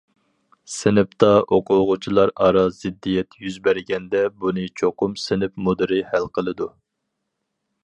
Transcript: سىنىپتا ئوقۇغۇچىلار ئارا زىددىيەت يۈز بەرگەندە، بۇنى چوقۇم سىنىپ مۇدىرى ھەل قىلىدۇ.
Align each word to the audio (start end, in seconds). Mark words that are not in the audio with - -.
سىنىپتا 0.75 1.27
ئوقۇغۇچىلار 1.57 2.33
ئارا 2.45 2.63
زىددىيەت 2.79 3.37
يۈز 3.45 3.59
بەرگەندە، 3.69 4.23
بۇنى 4.41 4.67
چوقۇم 4.83 5.15
سىنىپ 5.27 5.63
مۇدىرى 5.67 6.01
ھەل 6.15 6.29
قىلىدۇ. 6.39 6.73